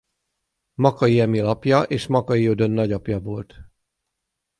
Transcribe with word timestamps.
Makai 0.85 1.19
Emil 1.19 1.47
apja 1.47 1.81
és 1.87 2.07
Makai 2.07 2.45
Ödön 2.45 2.71
nagyapja 2.71 3.19
volt. 3.19 3.55